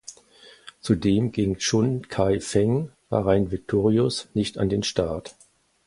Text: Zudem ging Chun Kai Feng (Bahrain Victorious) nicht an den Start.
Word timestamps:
Zudem 0.79 1.31
ging 1.31 1.57
Chun 1.59 2.01
Kai 2.09 2.39
Feng 2.39 2.91
(Bahrain 3.11 3.47
Victorious) 3.51 4.29
nicht 4.33 4.57
an 4.57 4.67
den 4.67 4.81
Start. 4.81 5.35